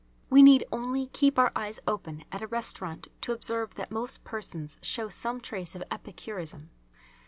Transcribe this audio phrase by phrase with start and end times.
[0.31, 4.79] We need only keep our eyes open at a restaurant to observe that most persons
[4.81, 6.71] show some trace of epicurism.